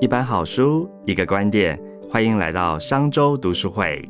[0.00, 4.02] 一本好书，一个观点，欢迎来到商周读书会。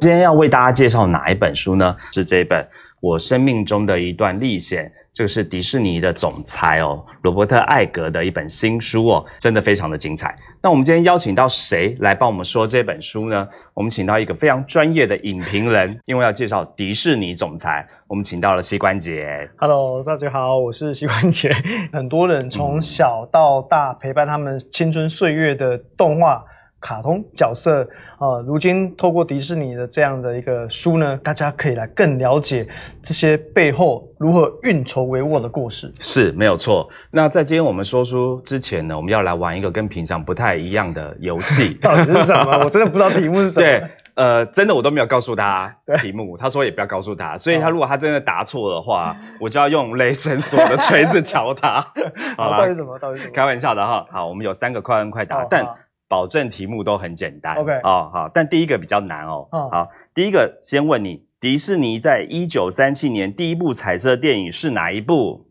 [0.00, 1.94] 今天要为大家介绍哪一本书呢？
[2.12, 2.64] 是这一本
[3.02, 10.38] 《我生命中的一段历险》，这是迪士尼的总裁哦，罗伯特·艾格的一本新书哦，真的非常的精彩。
[10.62, 13.48] 那我们今天邀请到谁来帮我们说这本书呢？
[13.74, 19.50] 我们请到一个非常专业的影评人，因为要介绍迪士尼总裁，我们请到了膝关节。
[19.56, 21.52] Hello，大家好，我是膝关节。
[21.92, 26.44] 很多人从小到大陪伴他们青春岁月的动画、
[26.82, 32.68] 卡通角色，呃，如今透过迪士尼的这样的一个书呢，大家可以来更了解
[33.02, 35.90] 这些背后如何运筹帷幄的故事。
[36.00, 36.88] 是没有错。
[37.10, 41.74] 那在今天我们说书之前呢，我们要来玩一个跟平常不太一样的游戏。
[41.80, 42.58] 到底是什么？
[42.64, 43.64] 我真的不知道题目是什么。
[43.64, 43.82] 对，
[44.14, 51.86] 呃，真的我都没有告诉他对题目，他说也不要告诉他，所以他如果他真的答错的话，我就要用雷神索的锤子敲他。
[52.36, 52.98] 到底，什么？
[52.98, 53.30] 到底什么？
[53.32, 54.04] 开玩笑的哈。
[54.10, 55.64] 好，我们有三个快问快答，但
[56.12, 57.54] 保证题目都很简单。
[57.54, 59.48] OK 哦，好，但第一个比较难哦。
[59.50, 65.46] 哦好，第一个先问你，迪士尼在一九三七年第一部彩色电影是哪一部？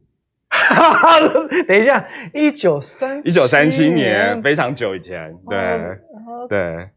[1.68, 5.36] 等一下，一九三一九三七年，非常久以前。
[5.50, 6.90] 对、哦对，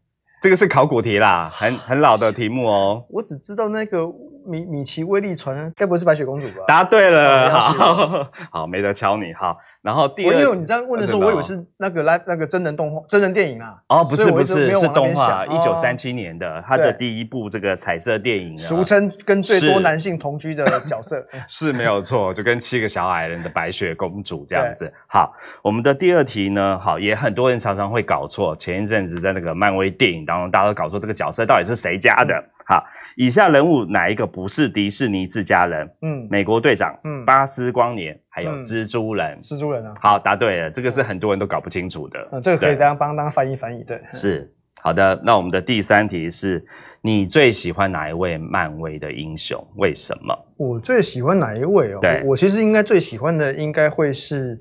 [0.43, 3.05] 这个是考古题啦，很很老的题目哦。
[3.09, 4.05] 我只知道那个
[4.45, 6.65] 米米奇威力船，该不会是白雪公主吧？
[6.67, 9.57] 答对了，好， 好，没得敲你，好。
[9.85, 13.75] 然后第二，我因为你这样问的时候，呃我以为是那个来那个真人动画、真人电影啊。
[13.87, 21.23] 哦，不是不是是动画，一想九三哦七年的，他的第一部这个彩色电影啊，俗称跟最多男性同居的角色。
[21.47, 24.91] 是没有错，就跟七个小矮人的白雪公主这样子。
[25.05, 28.55] 好，我们的第二题呢，好，也很多人常常会搞错。
[28.55, 32.43] 前一阵子在那个漫威电影当中，大家都搞错这个角色到底是谁家的。
[32.67, 32.83] 好，
[33.15, 35.91] 以下人物哪一个不是迪士尼自家人？
[36.01, 39.39] 嗯，美国队长、嗯巴斯光年，还有嗯蜘蛛人。
[39.43, 42.27] 蜘蛛人啊，好，答对了，这个是很多人都搞不清楚的。
[42.31, 44.01] 嗯，这个可以对当帮当翻译翻译，对。
[44.13, 45.21] 是好的。
[45.23, 46.65] 那我们的第三题是，
[47.01, 49.63] 你最喜欢哪一位漫威的英雄？
[49.75, 50.35] 为什么？
[50.57, 51.99] 我最喜欢哪一位哦？
[52.01, 54.59] 对我我其实应该最喜欢的应该会是，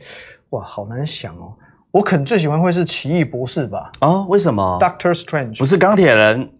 [0.50, 1.54] 哇，好难想哦。
[1.90, 5.58] 我可能最喜欢会是奇异博士吧哦，为什么？，Doctor Strange。
[5.58, 6.50] 不是钢铁人。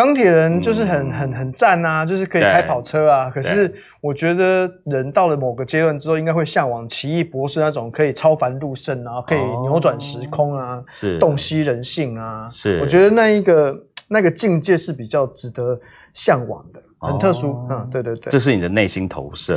[0.00, 3.28] 钢铁人就是很嗯很很赞啊，就是可以开跑车啊。
[3.28, 12.48] 可是我觉得人到了某个阶段之后，应该会向往奇异博士那种可以超凡入圣啊，可以扭转时空啊，是洞悉人性啊。
[12.50, 13.78] 是我觉得那一个
[14.08, 15.78] 那个境界是比较值得
[16.14, 17.50] 向往的，很特殊。
[17.50, 18.38] 哦嗯，对对对这。
[18.40, 19.54] 是你的内心投射。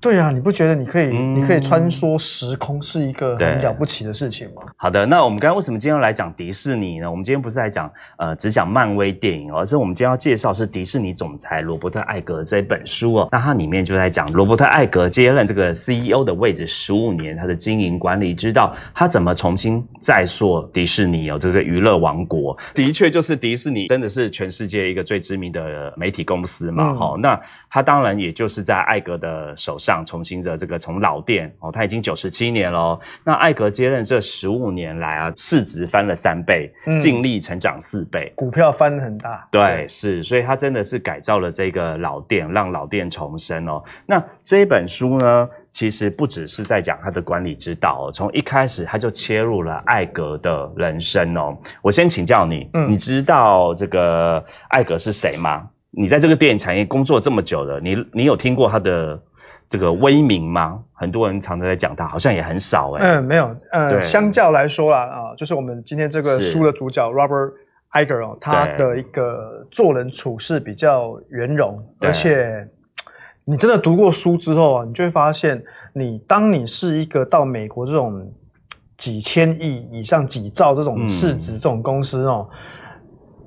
[0.00, 4.62] 对啊，你不觉得你可以、嗯你可以穿梭时空是一个很了不起的事情吗？
[4.76, 7.10] 好的，那我们刚刚为什么今天要来讲迪士尼呢？
[7.10, 13.28] 我们今天不是在讲呃只讲漫威电影哦，而是我们今天要介绍是迪士尼总裁罗伯特艾格这本书哦。
[13.30, 22.56] 那它里面就在讲罗伯特艾格接任这个 CEO 的位置十五年，他的经营管理之道，他怎么重新再塑迪士尼哦这个娱乐王国。
[22.74, 33.00] 的确，就是迪士尼真的是全世界一个最知名的媒体公司嘛，嗯哈、那他当然也就是在艾格的手上重新的这个从老店哦，他已经九十七年喽。
[33.24, 38.32] 那艾格接任这十五年来啊，市值翻了三倍，嗯净利成长四倍。
[38.36, 39.48] 股票翻得很大。
[39.50, 43.82] 对，是，所以他真的是改造了这个老店，让老店重生哦。
[44.06, 51.56] 那这本书呢，其实不只是在讲他的管理之道哦，从一开始他就切入了艾格的人生哦。
[51.82, 55.68] 我先请教你，嗯你知道这个艾格是谁吗？
[55.92, 59.20] 你在这个电影产业工作这么久了，你你有听过他的
[59.70, 60.82] 这个威名吗？
[60.92, 66.50] 很多人常常在讲他，好像也很少哎、嗯，没有，呃，相较来说啦，啊，就是我们今天这个是。
[66.50, 67.52] 书的主角 Robert
[67.92, 72.68] Iger 哦，他的一个做人处事比较圆融，而且
[73.44, 78.32] 你真的读过书之后啊，你就会发现，你当你是一个到美国这种
[78.98, 82.50] 几千亿以上、几兆这种嗯市值这种公司哦，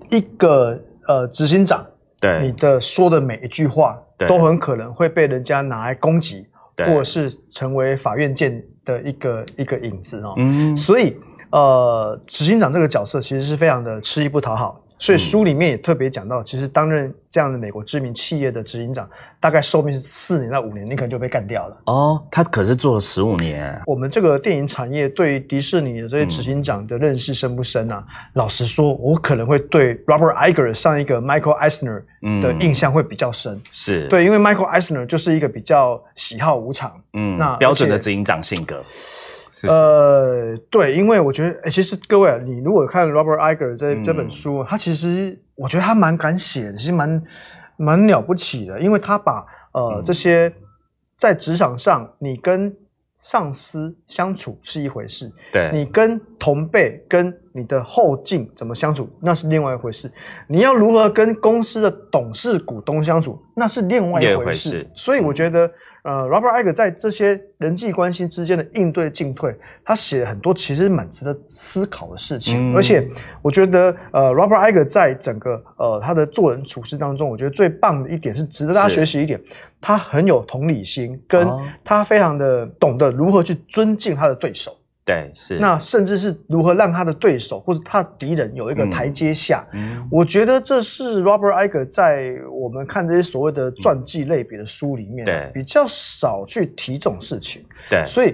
[0.09, 1.85] 一个呃执行长，
[2.19, 2.41] 对。
[2.41, 10.33] 你的说的每一句话对都很可能会被人家拿来攻击，对或者是成为法院见的一个一个影子哦。
[10.37, 11.17] 嗯，所以
[11.51, 14.82] 呃，执行长这个角色其实是非常的吃力不讨好。
[14.99, 19.09] 所以书里面也特别讲到，其实担任这样的美国知名企业的执行长，
[19.39, 21.77] 大概寿命是四年到五年，你可能就被干掉了。
[21.85, 28.03] 哦，他可是做了十五年，我们这个电影产业对于迪士尼的这些执行长的认识深不深啊？
[28.33, 33.59] 老实说，我可能会对 Robert Iger 上一个 Michael Eisner 嗯的印象会比较深。
[33.71, 37.01] 是，对，因为 Michael Eisner 就是一个比较喜好无常。
[37.13, 38.83] 嗯，那标准的执行长性格。
[39.67, 44.03] 是呃，对，因为我觉得，哎，其实各位啊，你如果看 Robert Iger 这、嗯。
[44.03, 47.23] 这本书，他其实我觉得他蛮敢写的，其实蛮
[47.77, 50.03] 蛮了不起的，因为他把呃、嗯。
[50.05, 50.53] 这些
[51.17, 52.75] 在职场上，你跟
[53.19, 60.11] 上司相处是一回事，对，你跟同辈、跟你的后进怎么相处，那是另外一回事。
[60.49, 64.91] 你要如何跟公司的董事、股东相处，那是另外一回事。
[64.93, 65.71] 所以我觉得，
[66.03, 69.55] 呃，Robert Iger 在这些人际关系之间的应对进退，
[69.85, 72.73] 他写了很多其实蛮值得思考的事情。
[72.73, 73.07] 嗯而且，
[73.41, 79.41] 我觉得，呃，Robert Iger 在整个呃他的做人处事当中，我觉得最棒的一点是值得大家学习一点，
[79.79, 84.75] 他很有同理心，跟哦他非常的懂得如何去尊敬他的对手。
[85.05, 88.89] 对，是，那甚至是如何让他的对手或者他的敌人有一个嗯。
[88.91, 89.67] 台阶下。
[89.73, 95.51] 嗯，我觉得这是 Robert Iger 在我们看这些所谓的传记类别的书里面，对。
[95.53, 97.65] 比较少去提这种事情。
[97.89, 98.33] 对，所以，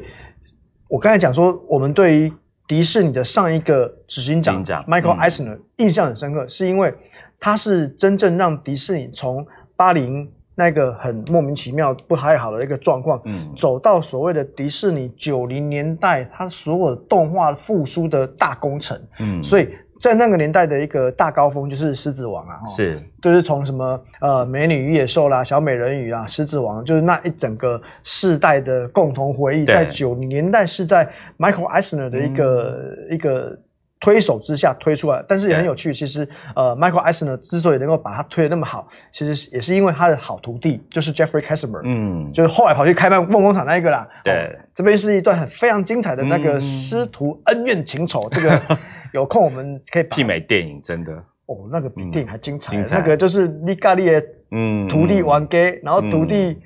[0.88, 2.34] 我刚才讲说，我们对于
[2.68, 5.20] 迪士尼的上一个执行长 Michael 嗯。
[5.20, 6.94] Eisner 印象很深刻，是因为
[7.40, 13.56] 他是真正让迪士尼从八零那个很莫名其妙不太好的一个状况，嗯。
[13.58, 19.00] 走到所谓的迪士尼九零年代，它所有的动画复苏的大工程。
[19.20, 19.70] 嗯，所以
[20.02, 32.78] 在那个年代的一个大高峰就是《狮子王》啊，是，就是从什么呃美女与野兽啦、小美人鱼啊、狮子王，就是那一整个世代的共同回忆，在九零年代是在 Michael Eisner 的一个、
[33.12, 33.58] 一个
[34.00, 44.08] 推手之下推出来，但是也很有趣，其实呃 Michael Eisner 之所以能够把他推的那么好，其实也是因为他的好徒弟就是 Jeffrey Katzenberg，、嗯，就是后来跑去开办梦工厂那一个啦。
[44.24, 44.34] 对。
[44.34, 46.62] 哦这边是一段很非常精彩的那个嗯。
[46.62, 48.62] 师徒恩怨情仇，这个
[49.12, 51.12] 有空我们可以媲美电影，真的，
[51.48, 52.72] 哦，那个比电影还精彩。
[52.72, 52.96] 精彩。
[52.98, 56.58] 那个就是利咖利的嗯，徒弟玩 gay，、然后徒弟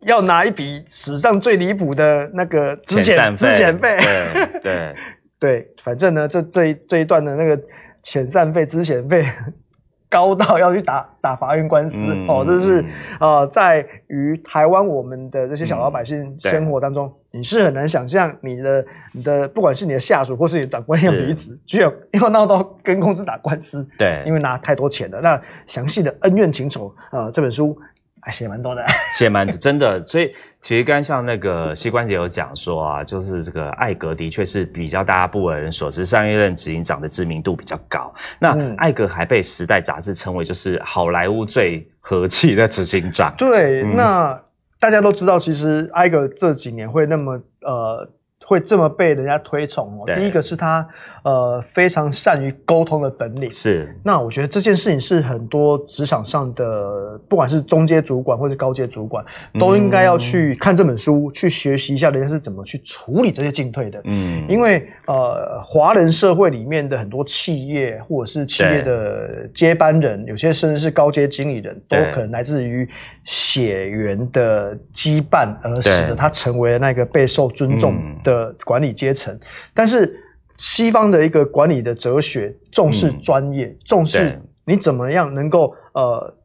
[0.00, 3.98] 要拿一笔史上最离谱的那个资遣遣散资遣费。
[3.98, 4.94] 对对，
[5.38, 7.62] 对，反正呢，这这一这一段的那个
[8.02, 9.26] 遣散费、资遣费
[10.10, 12.80] 高到要去打打法院官司、嗯哦，这是
[13.20, 25.20] 啊呃，在于台湾我们的这些小老百姓生活当中，你是很难想象你的你的不管是你的下属或是你的长官要是离职，居然要闹到跟公司打官司，对因为拿太多钱了。
[25.20, 27.88] 那详细的恩怨情仇，呃，这本书还
[28.30, 28.84] 写蛮多的。
[29.16, 30.32] 写蛮真的，所以
[30.62, 38.12] 其实刚像那个膝关节有讲说啊，就是这个艾格的确是比较大家不为人所知，上一任执行长的知名度比较高。
[38.38, 43.34] 那嗯艾格还被《时代》杂志称为就是好莱坞最和气的执行长。
[43.38, 44.40] 对，嗯那
[44.80, 48.10] 大家都知道，其实艾格这几年会那么呃。
[48.48, 50.04] 会这么被人家推崇哦。
[50.16, 50.88] 第一个是他
[51.22, 59.22] 呃非常善于沟通的本领，是，那我觉得这件事情是很多职场上的，不管是中阶主管或者高阶主管，
[59.60, 64.00] 都应该要去看这本书，去学习一下人家是怎么去处理这些进退的。
[64.04, 72.88] 嗯，因为呃，华人社会里面的很多企业或者是企业的接班人，有些甚至是高阶经理人，都可能来自于
[73.24, 79.38] 血缘的羁绊，而使得他成为那个备受尊重嗯的管理阶层。
[79.74, 80.20] 但是
[80.56, 86.36] 西方的一个管理的哲学，重视嗯专业，重视你怎么样能够呃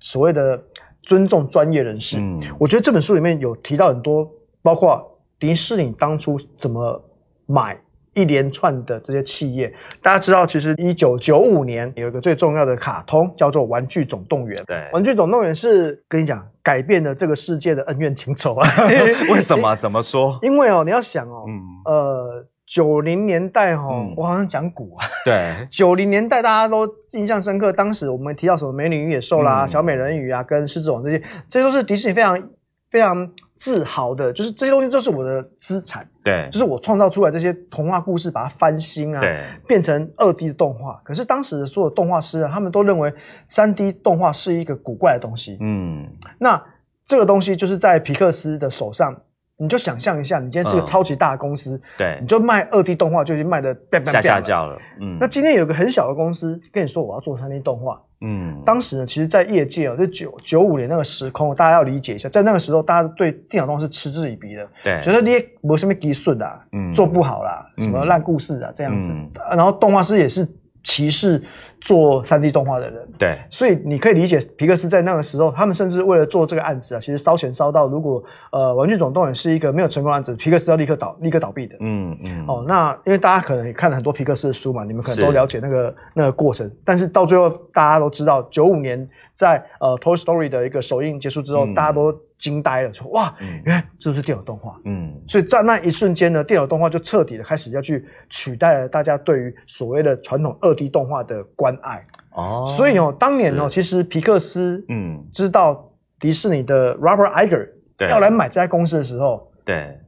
[0.00, 0.62] 所谓的
[1.02, 2.18] 尊重专业人士。
[2.18, 4.30] 嗯我觉得这本书里面有提到很多，
[4.62, 7.04] 包括迪士尼当初怎么
[7.46, 7.80] 买
[8.16, 9.72] 一连串的这些企业。
[10.02, 14.60] 大家知道，其实一九九五年有一个最重要的卡通叫做《玩具总动员》。
[14.66, 18.68] 对《玩具总动员》是跟你讲改变了这个世界的恩怨情仇啊。
[19.30, 19.76] 为什么？
[19.76, 20.38] 怎么说？
[20.42, 25.06] 因为哦，你要想哦，嗯，呃，九零年代哦，嗯我好像讲古啊。
[25.24, 32.48] 对， 九零年代大家都印象深刻，当时我们提到什么《美女与野兽》啦、嗯小美人鱼啊、跟狮子王这些，这些都是迪士尼非常
[32.90, 36.48] 非常自豪的，就是这些东西都是我的资产，对。
[36.52, 41.00] 就，是我创造出来这些童话故事，把它翻新啊，对，变成二 D 的动画。
[41.04, 43.14] 可是当时的所有动画师啊，他们都认为
[43.48, 45.56] 三 D 动画是一个古怪的东西。
[45.60, 46.08] 嗯，
[46.38, 46.62] 那
[47.04, 49.22] 这个东西就是在皮克斯的手上，
[49.56, 50.86] 你就想象一下，你今天是个嗯。
[50.86, 52.18] 超级大的公司，对。
[52.20, 66.94] 你，就卖二 D 动画就已经卖的下下叫了，嗯，那今天有个很小的公司跟你说我要做三 D 动画，嗯，当时呢，其实，在业界哦，这九九五年那个时空，大家要理解一下，在那个时候，大家对电脑动画是嗤之以鼻的，对，觉得你没什么技术啊，嗯。
[66.94, 69.30] 做不好啦，嗯什么烂故事啊这样子，嗯。
[69.50, 70.48] 然后动画师也是
[70.86, 71.42] 歧视
[71.80, 73.08] 做三 D 动画的人。
[73.18, 81.76] 对，所以你可以理解，皮克斯在那个时候，他们甚至为了做这个案子啊，其实烧钱烧到，如果呃《玩具总动员》是一个没有成功的案子，皮克斯要立刻倒，立刻倒闭的。
[81.80, 91.74] 嗯嗯，哦，那因为大家可能也看了很多皮克斯的书嘛，你们可能都了解那个那个过程，但是到最后大家都知道，九五年在呃《Toy Story》的一个首映结束之后，嗯。
[91.74, 93.62] 大家都惊呆了，说哇，嗯。
[93.64, 94.80] 原来这是电脑动画。
[94.84, 102.04] 嗯，所以在那一瞬间呢，电脑动画就彻底的开始要去取代了大家对于所谓的传统二 D 动画的关爱。
[102.32, 107.68] 哦，所以哦，当年哦，其实皮克斯嗯，知道迪士尼的 Robert Iger
[108.08, 109.98] 要来买这家公司的时候，对，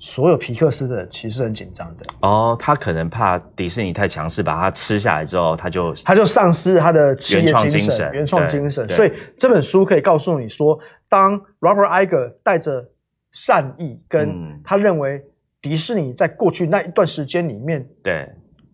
[0.00, 8.88] 所有皮克斯的人其实很紧张的，哦，他可能怕迪士尼太强势，把它吃下来之后，他就他就丧失了他的企业原创精精神原创对精神。
[8.90, 10.78] 所以这本书可以告诉你说，
[11.08, 12.90] 当 Robert Iger 带着
[13.32, 14.60] 善意，跟嗯。
[14.62, 15.24] 他认为
[15.60, 18.28] 迪士尼在过去那一段时间里面对，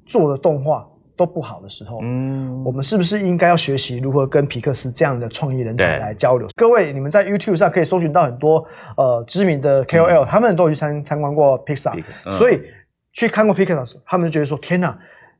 [0.04, 5.99] 做的动画都不好的时候，嗯，我们是不是应该要学习如何跟皮克斯这样的创意人才对。
[5.99, 6.49] 来交流？
[6.56, 8.66] 各位，你们在 YouTube 上可以搜寻到很多
[8.97, 12.02] 呃知名的 KOL，、他们都有去参参观过 Pixar，、
[12.38, 12.61] 所以
[13.12, 14.99] 去看过 Pixar，他们就觉得说：天哪，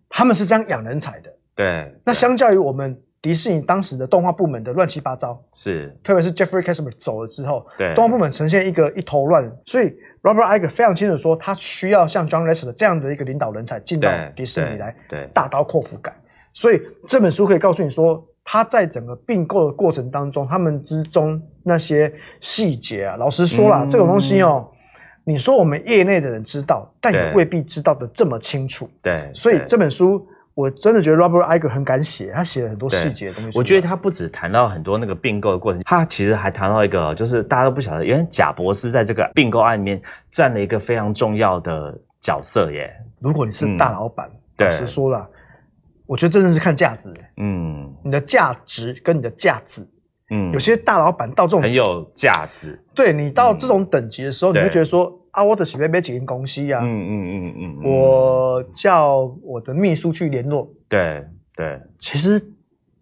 [0.09, 1.33] 他们是这样养人才的。
[1.57, 7.95] 对，那相较于我们迪士尼当时的动画部门的乱七八糟，是，特别是 Jeffrey Katzenberg 走了之后，对。
[7.95, 9.93] 动画部门呈现一个一头乱，所以
[10.25, 16.15] Robert Iger 非常清楚说，他需要像 John Lasseter 这样的一个领导人才进到迪士尼来对大刀阔斧改。
[16.55, 24.71] 所以这本书可以告诉你说，他在整个并购的过程当中，他们之中那些细节啊，老实说啦，嗯这种东西哦，
[25.25, 28.89] 你说我们业内的人知道，但也未必知道的这么清楚。
[29.03, 33.59] 对，所以这本书，我真的觉得 Robert Iger 很敢写，他写了很多对细节的东西。
[33.59, 42.95] 我觉得他不止谈到很多那个并购的过程，他其实还谈到一个，就是大家都不晓得，原来贾博士在这个并购案里面占了一个非常重要的角色耶。
[43.21, 45.29] 如果你是大老板，老实说了，
[46.07, 49.87] 我觉得真的是看价值，嗯你的价值跟你的价值。
[50.31, 52.81] 嗯，有些大老板到这种很有价值。
[52.95, 57.91] 对你到这种等级的时候，你对会觉得说啊，我的喜杯杯几间公司啊，嗯嗯嗯嗯，嗯。
[57.91, 60.71] 我叫我的秘书去联络。
[60.89, 61.27] 对
[61.57, 62.41] 对，其实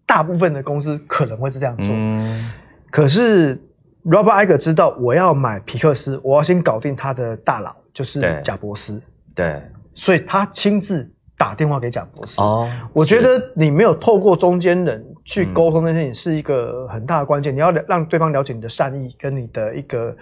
[0.07, 2.49] 大部分的公司可能会是这样做，嗯。
[2.89, 3.61] 可是
[4.03, 8.99] Robert Iger 知道我要买皮克斯，我要先搞定他的大佬，就是对贾博士，
[9.35, 9.61] 对。
[9.93, 12.41] 所以他亲自打电话给贾博士。
[12.41, 15.53] 哦，我觉得你没有透过中间人去嗯。
[15.53, 20.17] 沟通那件事情是一个很大的关键，你要了让对方了解你的善意跟你的一个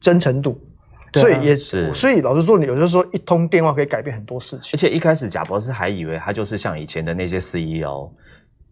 [0.00, 0.60] 真诚度，
[1.12, 1.24] 对啊。
[1.24, 1.94] 所以也是。
[1.94, 4.70] 所以老实说，你有的时候一通电话可以改变很多事情。
[4.74, 4.76] 而。
[4.76, 8.10] 且一开始贾博士还以为他就是像以前的那些 CEO，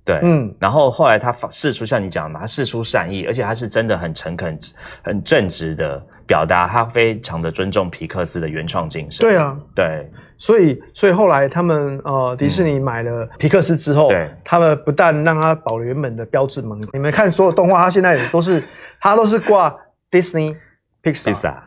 [0.05, 4.59] 对，嗯，然后后来他发试出像你讲的嘛，他试出善意，而且他是真的很诚恳、
[5.03, 9.27] 很正直的表达，他非常的尊重皮克斯的原创精神。
[9.27, 10.09] 对啊，对。
[10.37, 14.11] 所以所以后来他们呃迪士尼买了皮克斯之后，嗯。
[14.11, 14.31] 对。
[14.45, 18.63] 他们不但让它保留原本的标志门，你们看所有动画，它现在也都是
[19.01, 19.75] 它都是挂
[20.11, 20.57] Disney。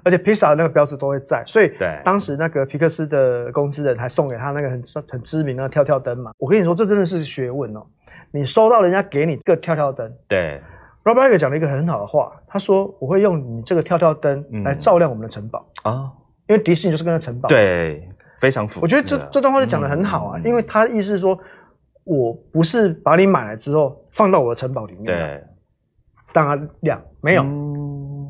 [0.04, 2.02] 而且 Pixar 那个标志都会在，所以对。
[2.04, 6.32] 当时那个皮克斯的公司人还送给他那个很很知名的跳跳灯嘛。
[6.40, 7.86] 我跟你说，这真的是学问哦。
[8.32, 10.12] 你收到人家给你这个跳跳灯。
[10.28, 10.60] 对
[11.04, 16.12] ，Robert Iger 讲了一个很好的话，他说我会用你这个跳跳灯嗯来照亮我们的城堡，啊，
[16.48, 17.48] 因为迪士尼就是跟着城堡。
[17.48, 18.10] 对，
[18.42, 18.82] 非常符合。
[18.82, 21.40] 我觉得这这段话就讲的很好啊，嗯因为他的意思是说，
[22.04, 25.44] 我不是把你买来之后放到我的城堡里面，，对。
[26.34, 27.77] 让它亮，没有，嗯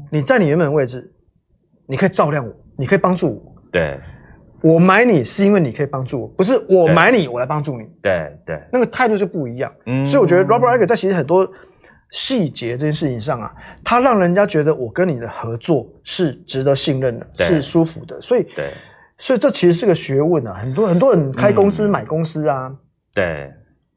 [0.09, 1.13] 你在你原本的位置，
[1.87, 3.55] 你可以照亮我，你可以帮助我。
[3.71, 3.99] 对。
[4.63, 9.71] 我买你是因为你可以帮助我，不是我对买你我来帮助你，对对，那个态度就不一样。
[9.85, 10.05] 嗯。
[10.07, 11.47] 所以我觉得 Robert Iger 在其实很多
[12.09, 18.73] 细节这件事情上啊，他让人家觉得我跟你的合作是值得信任的，是舒服的，所以对。
[19.19, 20.55] 所以这其实是个学问啊。
[20.55, 21.89] 很多很多人开公司、嗯。
[21.91, 22.75] 买公司啊，
[23.13, 23.51] 对。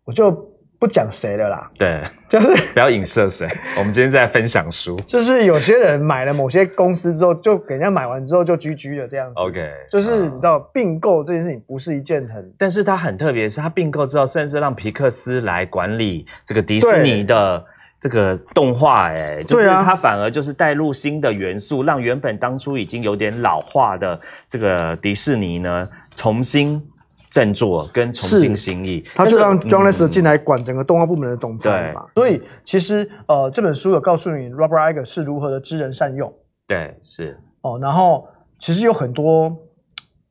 [0.04, 0.49] 我就
[0.80, 3.46] 不讲谁的啦，对，就是 不要影射谁。
[3.76, 4.96] 我们今天在分享书。
[5.06, 9.34] 就是有些人买了某些公司之后，就给人家买完之后就居居的这样子。
[9.36, 17.62] OK，就是啊你知道并购这件事情不是一件很但是它很特别，是它并购之后，甚至让皮克斯来管理这个迪士尼的
[18.00, 24.18] 这个动画，哎，就是它反而就是带入新的元素，让原本当初已经有点老化的
[24.48, 26.82] 这个迪士尼呢，重新
[27.30, 29.04] 振作跟重新新意。
[29.14, 32.06] 他就让 John 嗯 Lasseter 进来管整个动画部门的总裁嘛。
[32.14, 36.34] 所以其实呃这本书有告诉你 Robert Iger 是如何的知人善用
[36.66, 39.56] 对，是，哦，然后其实有很多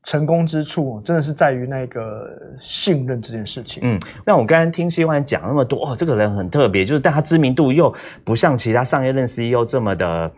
[0.02, 2.28] 成功之处，哦真的是在于那个
[2.60, 3.82] 信任这件事情。
[3.84, 10.30] 嗯，那我刚刚听希欢讲那么多，哦，这个人很特别，就是但他知名度又不像其他上一任 CEO 这么的。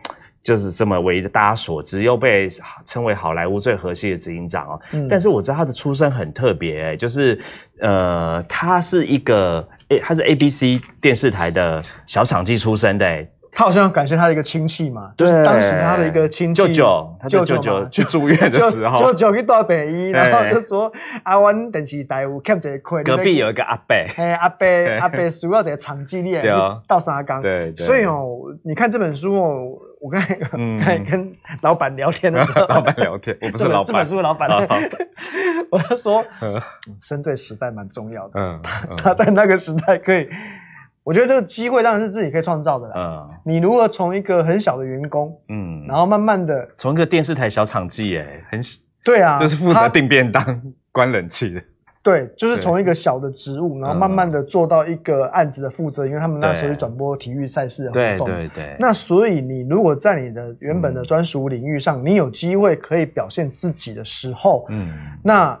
[0.43, 2.49] 就是这么为大家所知，又被
[2.85, 4.81] 称为好莱坞最核心的执行长哦。
[4.91, 7.39] 嗯但是我知道他的出身很特别、欸，就是
[7.79, 20.91] 呃，他是一个诶，他是 ABC 电视台的小场记出身的、欸，他好像要感谢他的一个亲戚嘛，就是当时他的一个亲戚舅舅，他舅舅舅舅去住院的时候，舅舅去到北医，然后就说
[21.23, 24.65] 啊，阮电视台有欠一个亏，隔壁有一个阿伯，嘿，阿伯
[24.99, 27.41] 阿伯需要一个场记，你也对啊到三缸。
[27.41, 30.77] 对对所以哦，你看这本书哦，我刚才嗯。
[30.79, 34.49] 刚才跟老板聊天的时候， 老板聊天，我不是老板，这本书的老板
[35.71, 36.61] 我就说，嗯。
[37.01, 38.33] 生对时代蛮重要的。
[38.35, 38.97] 嗯，嗯。
[38.97, 40.27] 他在那个时代可以
[41.05, 42.95] 我觉得这个机会当然是自己可以创造的啦。
[42.97, 43.29] 嗯。
[43.45, 48.59] 你如何从一个很小的员工，嗯，然后慢慢的，从一个电视台小场记，哎，很
[49.05, 51.61] 对啊，就是负责他订便当、关冷气的。
[52.03, 53.99] 对，就是对从一个小的职务，然后嗯。
[54.03, 58.27] 慢慢的做到一个案子的负责，因为他们那时候是转播体育赛事的对活动。
[58.27, 64.91] 对对，那所以你如果在你的原本的专属领域上，你有机会可以表现自己的时候，嗯。
[65.23, 65.57] 那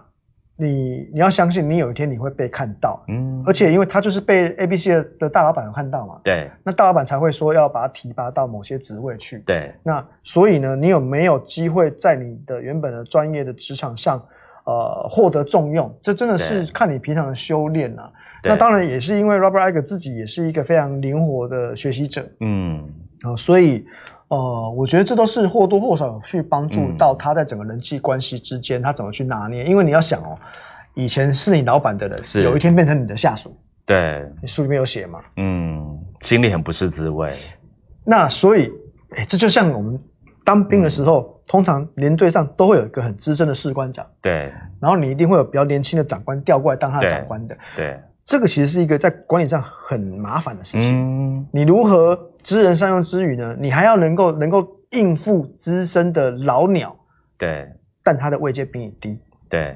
[0.55, 6.51] 你你要相信，你有一天你会被看到，嗯，而且因为他就是被 ABC 的的大老板有看到嘛，对。
[6.63, 9.39] 那大老板才会说要把他提拔到某些职位去。
[9.47, 9.73] 对。
[9.81, 14.23] 那所以呢，你有没有机会在你的原本的专业的职场上，
[14.65, 15.93] 呃，获得重用？
[16.01, 18.11] 这真的是看你平常的修炼啊。
[18.43, 22.89] 那当然也是因为 Robert Iger 自己也是一个非常灵活的学习者嗯
[23.21, 23.85] 啊、所以
[24.27, 29.63] 呃，我觉得这都是或多或少去帮助嗯到他在整个人际关系之间，他怎么去拿捏。
[29.63, 30.37] 因为你要想哦，
[30.93, 33.55] 以前是你老板的人，是有一天变成你的下属，
[33.85, 35.21] 对，你书里面有写嘛？
[35.37, 37.33] 嗯，心里很不是滋味。
[38.05, 38.69] 那所以，
[39.15, 39.97] 哎，这就像我们
[40.43, 44.51] 当兵的时候，通常连队上都会有一个很资深的士官长，对。
[44.79, 47.57] 然后你一定会有比较年轻的长官调过来当他的长官的。
[47.75, 50.93] 对，这个其实是一个在管理上很麻烦的事情。
[50.95, 51.47] 嗯。
[51.51, 53.55] 你如何知人善用之余呢？
[53.59, 56.95] 你还要能够能够应付资深的老鸟，
[57.37, 57.67] 对。
[58.05, 59.73] 但他的位阶比你低，对，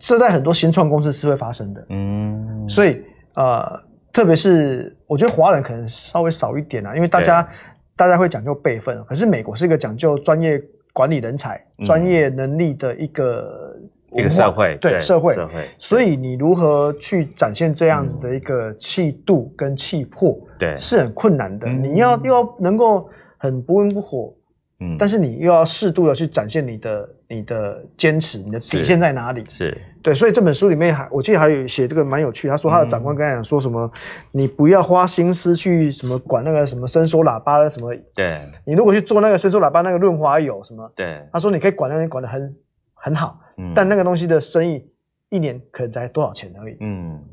[0.00, 1.86] 这在很多新创公司是会发生的。
[1.90, 3.00] 嗯，所以
[3.34, 3.80] 呃，
[4.12, 7.48] 特别是我觉得华人可能稍微少一点啊，因为大家
[7.94, 10.60] 大家会讲究辈分，可是美国是一个讲究专业
[10.98, 11.84] 管理人才、嗯。
[11.84, 13.76] 专业能力的一个
[14.10, 15.32] 一个社会对社会。
[15.36, 20.76] 社会，所以你如何去展现这样子的一个气度跟气魄，对。
[20.80, 21.68] 是很困难的。
[21.68, 21.94] 嗯。
[21.94, 24.34] 你要又要能够很不温不火，
[24.80, 28.84] 嗯，但是你又要适度的去展现你的你的坚持，你的底是。
[28.84, 29.44] 线在哪里？
[29.48, 29.76] 是。
[30.02, 32.48] 对，所以这本书里面还，我记得还有写这个蛮有趣。
[32.48, 33.90] 他说他的长官跟他讲说什么，
[34.30, 38.40] 你不要花心思去什么管那个什么伸缩喇叭的什么，对。
[38.64, 42.54] 你如果去做那个伸缩喇叭那个润滑油什么，对，他说你可以管那个管得很
[42.94, 43.72] 很好，嗯。
[43.74, 44.88] 但那个东西的生意
[45.28, 46.76] 一年可能才多少钱而已。
[46.80, 47.24] 嗯。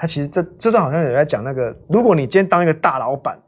[0.00, 3.40] 他其实这这段好像有在讲那个，如果你今天当一个大老板，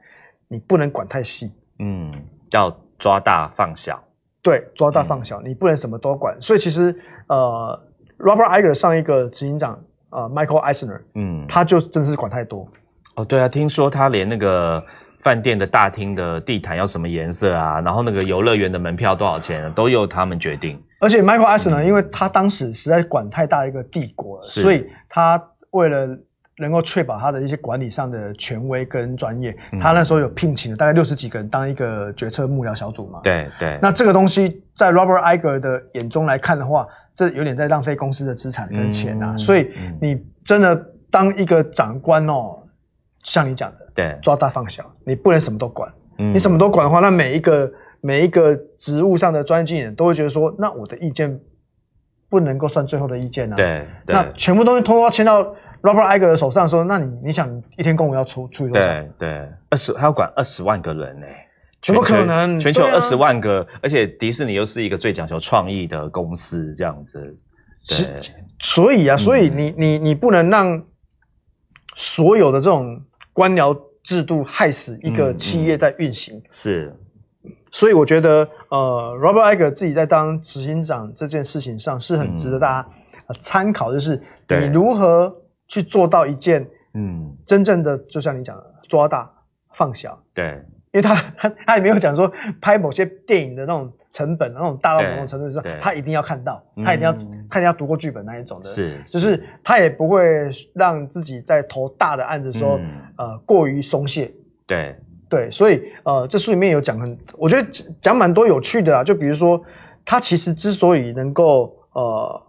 [0.48, 2.12] 你不能管太细，嗯，
[2.50, 4.04] 要抓大放小，
[4.42, 6.40] 对，抓大放小，你不能什么都管。
[6.40, 6.94] 所以其实
[7.26, 7.80] 呃
[8.18, 11.00] ，Robert Iger 上一个执行长呃 Michael Eisner。
[11.14, 12.68] 嗯，他就真的是管太多。
[13.16, 14.84] 哦，对啊，听说他连那个
[15.22, 20.80] 饭店的大厅的地毯要什么颜色啊，然后那个游乐园的门票多少钱啊，都由他们决定。
[21.00, 26.18] 而且 Michael Eisner 因为他当时实在管太大一个帝国了，所以他为了
[26.61, 33.20] 能够确保他的一些管理上的权威跟专业，嗯他那时候有聘请了大概六十几个人当一个决策幕僚小组嘛。。
[33.23, 39.33] 对对，那这个东西在 Robert Iger 的眼中来看的话，这有点在浪费公司的资产跟钱啊。
[39.33, 42.64] 嗯所以嗯你真的当一个长官哦，
[43.25, 45.90] 像你讲的，对，抓大放小，你不能什么都管。
[46.18, 51.40] 嗯你什么都管的话，那每一个每一个职务上的专业经理人都会觉得说，那我的意见
[52.29, 58.87] 不能够算最后的意见啊。，对对那全部东西通通要签到 Robert Iger 的手上，说，那你你想一天公务要出出去多少？
[58.87, 61.27] 对对，二十他要管二十万个人呢、
[61.83, 62.61] 怎么可能？
[62.61, 67.38] 全球二十万个，而且迪士尼又是一个最讲求创意的公司，这样子。
[67.88, 68.21] 对，
[68.61, 70.85] 所以啊，所以嗯你你你不能让
[71.97, 76.43] 所有的这种官僚制度害死一个嗯企业在运行。
[76.51, 76.95] 是，
[77.73, 82.88] 所以我觉得，呃，Robert Iger 自己在当执行长这件事情上是很值得大家、
[83.29, 85.35] 呃参考，就是你如何
[85.70, 89.30] 去做到一件嗯，真正的，就像你讲的抓大
[89.72, 90.61] 放小，对。
[90.92, 95.72] 因为他他 他也没有讲说拍某些电影的那种成本，那种大到某种程度，就是对。
[95.74, 102.90] 说他一定要看到，他一定要嗯看要读过剧本那一种的，是，就是他也不会让自己在投大的案子的时候，嗯。
[103.16, 104.33] 呃，过于松懈。
[104.66, 104.96] 对，
[105.28, 107.68] 对，所以呃，这书里面有讲很，我觉得
[108.02, 109.04] 讲蛮多有趣的啊。
[109.04, 109.62] 就比如说，
[110.04, 112.42] 他其实之所以能够呃，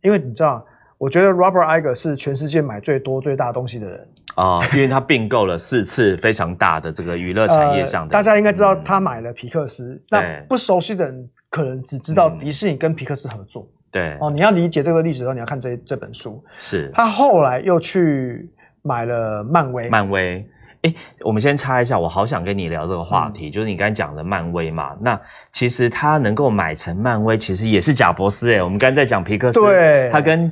[0.00, 0.64] 因为你知道，
[1.02, 4.08] 我觉得 Robert Iger 是全世界买最多最大东西的人。
[4.36, 10.00] 啊、因为他并购了四次非常大的这个娱乐产业上的、呃，大家应该知道嗯他买了皮克斯。
[10.08, 13.66] 对那不熟悉的人可能只知道嗯迪士尼跟皮克斯合作。
[13.90, 16.40] 对，哦，你要理解这个历史的时候，你要看这这本书。
[16.56, 18.48] 是他后来又去
[18.82, 19.88] 买了漫威。
[19.88, 20.46] 漫威。
[20.82, 24.96] 哎，我们先插一下，我好想跟你聊这个话嗯题，就是你刚才讲的漫威嘛。
[25.00, 28.62] 那其实他能够买成漫威，其实也是贾伯斯哎。
[28.62, 30.50] 我们刚才在讲皮克斯，对他跟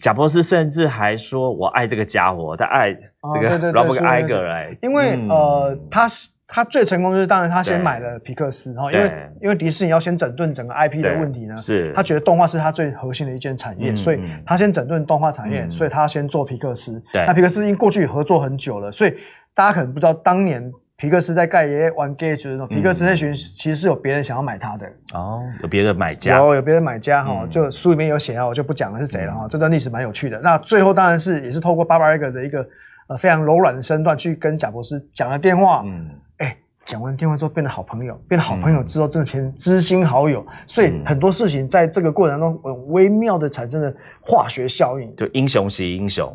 [0.00, 5.28] 贾伯斯甚至还说：“我爱这个家伙，他爱这个哦对对对 Robert 是是 Iger 哎。”因为、嗯。
[5.28, 9.12] 呃，他是他最成功就是，当然他先买了皮克斯，然后因为
[9.42, 11.92] 因为迪士尼要先整顿整个 IP 的问题呢，是。
[11.94, 15.72] 他觉得动画是他最核心的一件产业，嗯所以嗯他先整顿动画产业，嗯。
[15.72, 17.02] 所以他先做皮克斯。
[17.12, 17.24] 对。
[17.26, 19.14] 那皮克斯因过去合作很久了，所以
[19.54, 29.46] 大家可能不知道，当年皮克斯在盖爷爷玩 Gage 的时候，皮克斯那群其实是有别人想要买它的，哦，有别的买家，有有别的买家哈，嗯就书里面有写啊，我就不讲了是谁了哈。
[29.48, 30.40] 这段历史蛮有趣的。
[30.40, 32.68] 那最后当然是也是透过巴巴艾格的一个
[33.06, 45.14] 呃非常柔软的身段去跟贾博士讲了电话，嗯哎，讲完电话之后变得好朋友，变得好朋友之后真的变成知心好友，所以嗯很多事情在这个过程中很微妙的产生了化学效应。
[45.14, 46.28] 就英雄惜英雄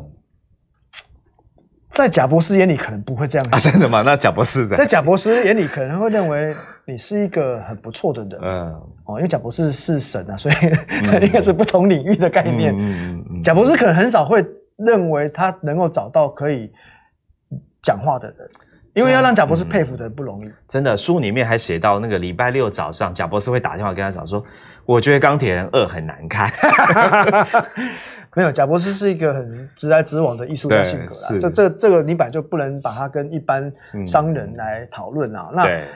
[1.94, 4.02] 在贾博士眼里可能不会这样啊，真的吗？
[4.02, 6.54] 那贾博士在的，贾博士眼里可能会认为
[6.84, 8.38] 你是一个很不错的人。
[8.42, 8.74] 嗯，
[9.06, 10.54] 哦，因为贾博士是神啊，所以
[11.24, 12.74] 应该是不同领域的概念。
[12.74, 14.44] 嗯嗯嗯贾博士可能很少会
[14.76, 16.72] 认为他能够找到可以
[17.80, 18.50] 讲话的人，
[18.94, 20.50] 因为要让贾博士佩服的人不容易。
[20.66, 24.44] 真的，书里面还写到那个礼拜六早上，贾博士会打电话跟他讲说，
[24.84, 26.52] 我觉得钢铁人二很难看。
[28.34, 31.28] 没有，贾博士是一个很直来直往的艺术家性格啦。
[31.28, 35.50] 是这这这个你本来就不能把他跟一般嗯商人来讨论啊。
[35.52, 35.88] 那对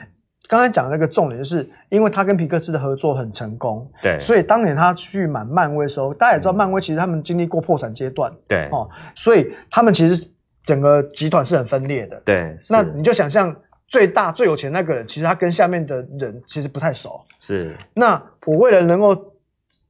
[0.48, 10.28] 刚才讲的那个重点就是，因为他跟皮克斯的合作很成功，对，所以当年他去买漫威的时候，大家也知道漫威其实他们经历过破产阶段对哦，所以他们其实
[10.64, 12.22] 整个集团是很分裂的。
[12.24, 13.56] 对，那你就想象
[13.88, 17.20] 最大最有钱那个人，其实他跟下面的人其实不太熟。
[17.40, 19.34] 是那我为了能够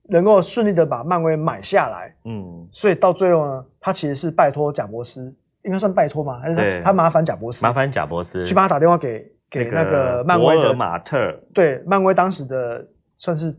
[0.09, 2.67] 能够顺利的把漫威买下来，嗯。
[2.73, 6.41] 所以到最后呢，他其实是拜托贾博士，应该算拜托吗？
[6.41, 13.55] 还是他他麻烦贾博士麻烦贾博士去帮他打电话给给那个漫威的马特，对漫威当时的算是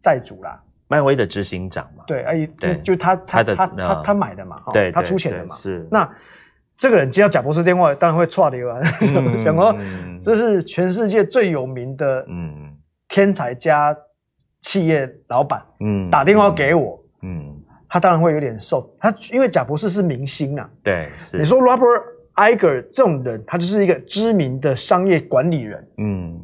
[0.00, 2.04] 债主啦，漫威的执行长嘛。
[2.06, 2.76] 对，哎，对。
[2.78, 5.86] 就就他他他他他买的嘛，对他出钱的嘛，是。
[5.90, 6.10] 那
[6.76, 9.38] 这个人接到贾博士电话，当然会错的啊，嗯。
[9.44, 12.76] 想说嗯这是全世界最有名的嗯。
[13.08, 13.94] 天才加
[14.62, 16.08] 企业老板嗯。
[16.08, 20.70] 打电话给我，嗯，他当然会有点受他，因为贾博士是明星啊。
[20.82, 21.38] 对是。
[21.38, 22.02] 你说 Robert
[22.34, 25.86] Iger 这种人，他就是一个知名的商业管理人。
[25.98, 26.40] 嗯。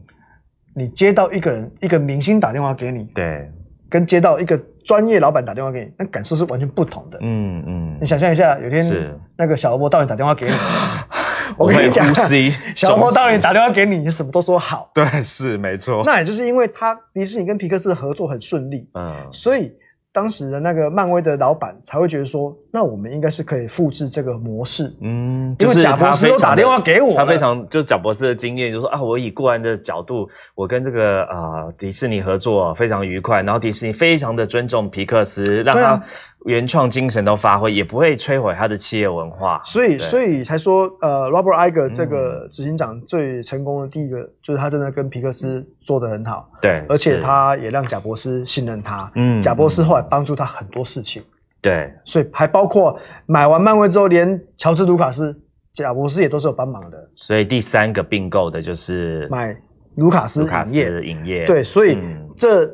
[0.74, 3.50] 你接到一个人一个明星打电话给你，对。
[3.90, 7.18] 跟接到一个专业老板打电话给你，那感受是完全不同的。
[7.22, 7.98] 嗯嗯。
[8.00, 9.18] 你想象一下，有天是。
[9.37, 10.52] 那个小萝卜到你打电话给你，
[11.57, 12.07] 我跟你讲，
[12.75, 14.91] 小萝卜道人终止打电话给你，你什么都说好。
[14.95, 16.03] 对是没错。
[16.05, 19.73] 那也就是因为他迪士尼跟皮克斯的合作很顺利，嗯所以
[20.13, 24.95] 当时的那个漫威的老板才会觉得说，那我们应该是可以复制这个模式。
[25.01, 36.01] 嗯，因为就是贾博士都打电话给我他非常就是贾博士的经验，就是说啊，我以个人的角度，我跟这个呃迪士尼合作非常愉快，然后迪士尼非常的尊重皮克斯，让他
[36.45, 39.61] 原创精神都发挥，也不会摧毁他的企业文化。
[39.64, 49.11] 所以，所以才说，呃，Robert Iger 这嗯个执行长最成功的第一个，就是他真的跟皮克斯做得很好，对，而且他也让贾博士信任他。
[49.17, 51.25] 嗯贾博士后来帮助他很多事情，
[51.61, 51.92] 对。
[52.05, 55.38] 所以还包括买完漫威之后，连乔治卢卡斯、
[55.75, 59.57] 贾博士也都是有帮忙的，所以第三个并购的就是买
[59.97, 61.03] 卢卡斯影业。
[61.03, 62.29] 影业，对，所以嗯。
[62.37, 62.68] 这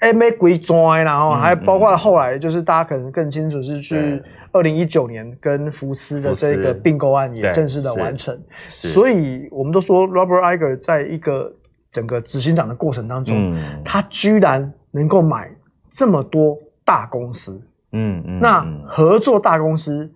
[0.00, 4.22] M A 归专，然后嗯还包括后来就是大家可能更清楚是去对。
[4.52, 8.38] 二零一九年跟福斯的这个并购案也正式的完成。
[8.68, 8.88] 是。
[8.88, 11.52] 所以我们都说 Robert Iger 在一个
[11.92, 13.82] 整个执行长的过程当中，嗯。
[13.84, 15.50] 他居然能够买
[15.90, 17.60] 这么多大公司。
[17.94, 20.12] 嗯嗯那嗯合作大公司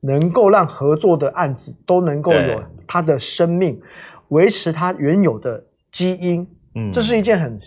[0.00, 3.82] 能够让合作的案子都能够有它的生命，
[4.28, 7.60] 维持它原有的基因，嗯这是一件很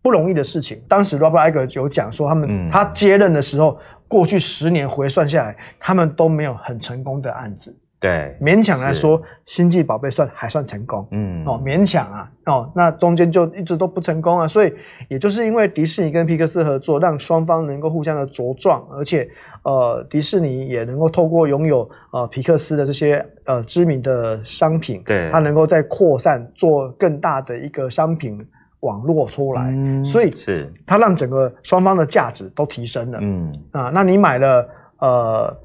[0.00, 0.80] 不容易的事情。
[0.88, 7.76] 当时 Robert Iger 有讲说，他们、嗯他接任的时候，过去十年回算下来，他们都没有很成功的案子。
[8.02, 11.06] 对勉强来说，星际宝贝算还算成功。
[11.12, 11.44] 嗯。
[11.46, 14.74] 哦，勉强啊，哦，那中间就一直都不成功啊，所以
[15.08, 19.28] 也就是因为迪士尼跟皮克斯合作，让双方能够互相的茁壮，而且
[19.62, 25.30] 呃，迪士尼也能够透过拥有呃皮克斯的这些呃知名的商品，对。
[25.30, 28.44] 它能够再扩散，做更大的一个商品
[28.80, 30.72] 网络出来，嗯所以是。
[30.86, 33.18] 它让整个双方的价值都提升了。
[33.22, 33.52] 嗯。
[33.70, 35.56] 啊，那你买了呃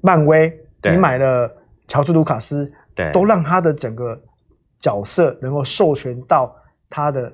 [0.00, 0.58] 漫威，对
[0.92, 1.50] 你买了
[1.88, 3.10] 乔治卢卡斯，对。
[3.12, 4.20] 都让他的整个
[4.80, 6.54] 角色能够授权到
[6.90, 7.32] 他的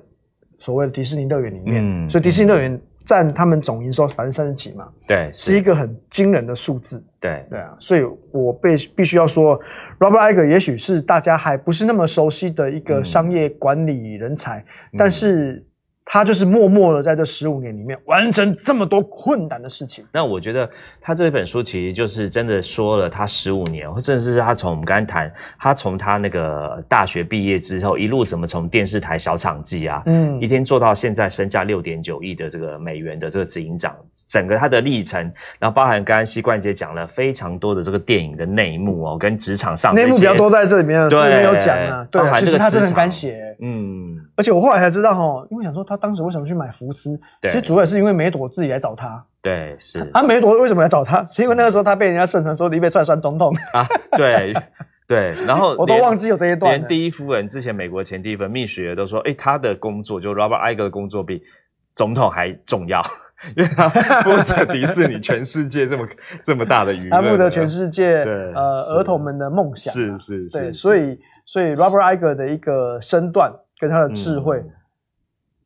[0.59, 7.03] 所谓的迪士尼乐园里面，嗯所以迪士尼乐园占他们总营收百分之三十几嘛，对是一个很惊人的数字。
[7.19, 7.45] 对。
[7.49, 9.59] 对啊，所以我被必须要说
[9.99, 13.05] ，Robert Iger 也许是大家还不是那么熟悉的一个嗯。
[13.05, 14.63] 商业管理人才，
[14.97, 15.65] 但是
[16.05, 20.05] 他就是默默的在这十五年里面完成这么多困难的事情。
[20.11, 20.69] 那我觉得
[21.01, 33.95] 他这本书其实就是真的说了他十五年，或甚至是他从我们刚才谈，他从他那个大学毕业之后，一路怎么从电视台小场记啊，嗯一天做到现在身价六点九亿的这个美元的这个执行长，
[34.33, 42.07] 整个他的历程，然后包含刚刚膝冠姐讲了非常多的这个电影的内幕哦，跟职场上内幕比较多在这里面，对书里面有讲啊。
[42.09, 49.23] 对啊，其实他真的很敢写，嗯，而且我后来才知道哈，因为想说他当时为什么去买福斯，其实主要是因为梅朵自己来找他。
[49.43, 50.09] 对，是。
[50.11, 51.23] 他梅朵为什么来找他？
[51.27, 53.87] 是因为那个时候他被人家盛传说李北出来算总统啊？
[54.17, 54.51] 对
[55.07, 56.73] 对，然后 我都忘记有这一段。
[56.73, 61.43] 连第一夫人之前美国前第一夫人蜜雪都说，哎，他的工作就 Robert Iger 的工作比
[61.93, 63.05] 总统还重要。
[63.55, 63.89] 因为他
[64.21, 66.07] 负责迪士尼全世界这么
[66.43, 68.23] 这么大的娱乐，他负责全世界
[68.55, 74.63] 呃儿童们的梦想，是是是，对，所以所以 Robert Iger 的一个身段跟他的智慧，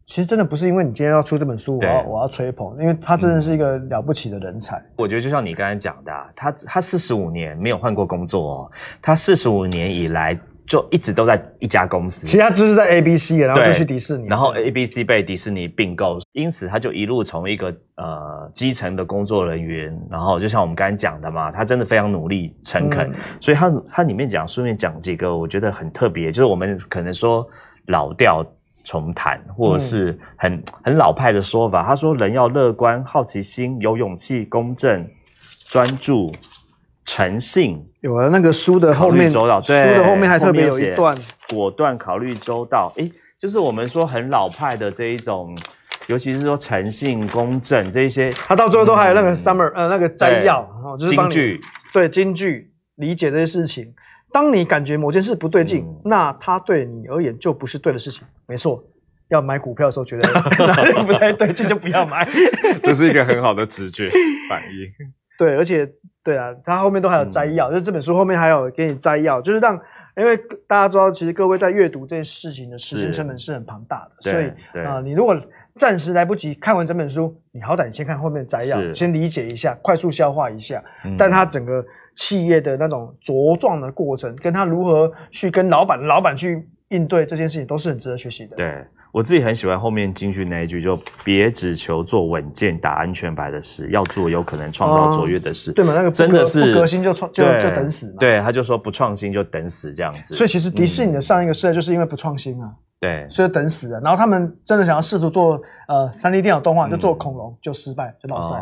[0.05, 4.83] 其实真的不是因为你今天要出这本书，我要我要吹捧，因为他真的是一个了不起的人才。
[4.95, 10.39] 我觉得就像你刚才讲的，他他四十五年没有换过工作哦，他四十五年以来。
[10.67, 27.47] 就一直都在一家公司，其他就是在 A B C，然后就去迪士尼，然后 A B C 被迪士尼并购，因此他就一路从一个呃基层的工作人员，然后就像我们刚才讲的嘛，他真的非常努力诚恳，所以他他里面讲顺便讲几个我觉得很特别，就是我们可能说
[27.85, 28.45] 老调
[28.83, 35.07] 重弹，或者是很很老派的说法，他说人要乐观、好奇心、有勇气、公正、
[35.69, 36.33] 专注。
[37.07, 37.83] 诚信。
[38.01, 41.17] 有了那个书的后面，周到，书的后面还特别有一段。
[41.49, 42.93] 果断考虑周到。
[42.97, 45.57] 诶，就是我们说很老派的这一种，
[46.05, 53.95] 尤其是说诚信、公正这一些，他到最后都还有那个 summer 呃那个摘要，然后就是金句，对金句理解这些事情。
[54.31, 58.23] 当你感觉某件事不对劲，那它对你而言就不是对的事情。
[58.45, 58.83] 没错，
[59.29, 60.29] 要买股票的时候觉得
[60.67, 62.29] 哪里不太对劲就不要买，
[62.83, 64.11] 这是一个很好的直觉
[64.49, 64.91] 反应。
[65.37, 65.87] 对，而且
[66.27, 69.79] 对啊，他后面都还有摘要，就是这本书后面还有给你摘要，就是让，
[70.17, 70.35] 因为
[70.67, 74.51] 大家知道，其实各位在阅读这件事情的时间成本是很庞大的，所以
[74.85, 75.41] 啊，你如果
[75.77, 80.83] 暂时来不及看完整本书，你好歹先看后面摘要，先理解一下，快速消化一下。
[81.17, 81.85] 但他整个
[82.17, 88.57] 企业的那种茁壮的过程，跟他如何去跟老板、老板去应对这件事情，都是很值得学习的。
[88.57, 88.83] 对。
[89.11, 95.71] 我自己很喜欢后面金句那一句，就别只求做稳健打安全牌的事，要做有可能创造卓越的事。
[95.71, 95.93] 对嘛？
[95.93, 98.13] 那个真的是不革新就创就就等死嘛。
[98.19, 100.35] 对，他就说不创新就等死这样子。
[100.35, 103.99] 所以其实迪士尼的上一个世代就是因为不创新啊，对，所以等死了。
[104.01, 108.61] 然后他们真的想要试图做呃三 D 电脑动画，就做恐龙就失败就老赛。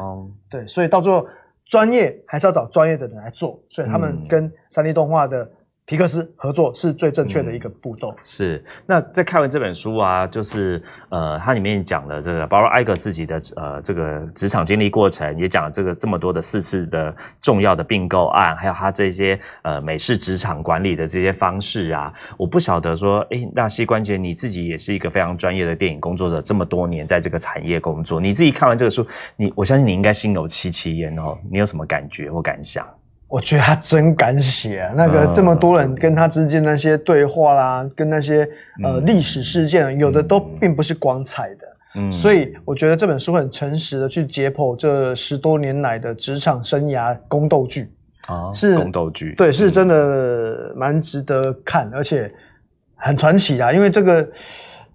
[0.50, 1.28] 对，所以到最后
[1.66, 5.50] 专业还是要找专业的人来做，所以他们跟三 D 动画的。
[5.88, 8.16] 皮克斯合作是最正确的一个步骤。
[8.24, 22.12] 是，那在看完这本书啊，就是呃，它里面讲了这个包括艾格自己的呃这个职场经历过程，也讲了这个这么多的四次的重要的并购案，还有他这些呃美式职场管理的这些方式啊。
[22.36, 29.06] 我不晓得说，哎，那膝关节你自己也是一个非常专业的电影工作者，这么多年在这个产业工作，你自己看完这个书，
[29.38, 31.38] 你我相信你应该心有戚戚焉哦。
[31.52, 32.84] 你有什么感觉或感想？
[33.28, 34.94] 我觉得他真敢写啊！
[34.96, 38.48] 那个这么多人跟他之间那些对话啦，跟那些
[38.84, 41.68] 呃历史事件，有的都并不是光彩的。
[41.96, 47.92] 嗯，所以我觉得这本书很诚实的去解剖这十多年来的职场生涯宫斗剧
[48.28, 52.32] 啊，是宫斗剧，对，是真的蛮值得看，而且
[52.96, 53.74] 很传奇啊！
[53.74, 54.30] 因为这个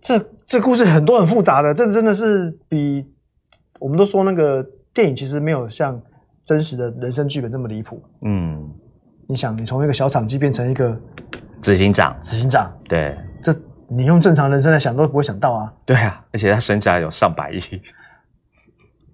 [0.00, 3.04] 这这故事很多很复杂的，这真的是比
[3.80, 4.64] 我们都说那个
[4.94, 6.00] 电影其实没有像。
[6.44, 8.70] 真实的人生剧本这么离谱，嗯，
[9.28, 10.98] 你想，你从一个小厂机变成一个
[11.62, 13.54] 执行长，执行长，对，这
[13.88, 17.60] 你用正常人生来想都不会想到啊，对啊，而且他身价有上百亿，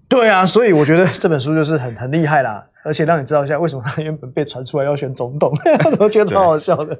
[0.08, 5.52] 对啊，所以我觉得这本书就是很很厉害啦，而且让你知道一下为什么他原本被传出来要选总统，
[6.00, 6.98] 我觉得超好笑的。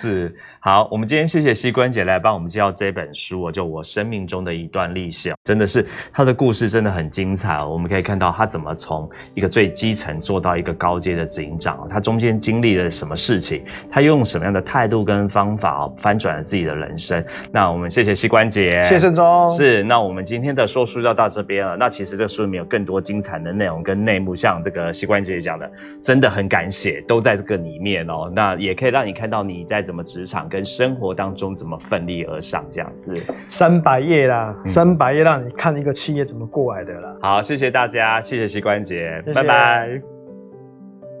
[0.00, 7.68] 是好，我们今天谢谢膝关节来帮我们介绍这本书，就我生命中的一段历史，真的是他的故事真的很精彩哦。
[7.68, 17.24] 我们可以看到他怎么从一个最基层做到一个高阶的执行长，他中间经历了什么事情，他用什么样的态度跟方法哦翻转了自己的人生。
[17.50, 19.50] 那我们谢谢膝关节，谢谢中。
[19.56, 21.76] 是，那我们今天的说书就到这边了。
[21.76, 25.70] 那其实这书里面有更多精彩的内容跟内幕，像这个膝关节讲的，
[26.02, 28.30] 真的很敢写，都在这个里面哦。
[28.34, 29.40] 那也可以让你看到。
[29.42, 33.14] 你在怎么职场跟生活当中怎么奋力而上这样子？
[33.48, 37.16] 三百页啦，三百页让你看一个企业怎么过来的啦。
[37.22, 40.02] 好，谢谢大家，谢谢膝关节，拜拜。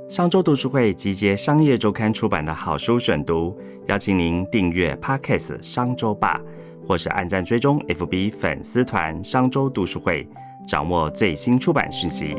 [0.08, 6.40] 商周读书会集结商业周刊出版的好书选读，邀请您订阅 Podcast 商周吧，
[6.84, 10.28] 或是按赞追踪 FB 粉丝团商周读书会，
[10.66, 12.34] 掌握最新出版讯息。